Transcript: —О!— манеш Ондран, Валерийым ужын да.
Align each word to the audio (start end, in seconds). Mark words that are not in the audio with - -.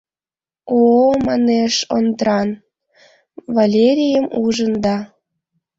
—О!— 0.79 0.79
манеш 1.27 1.75
Ондран, 1.95 2.49
Валерийым 3.55 4.25
ужын 4.43 4.73
да. 4.83 4.97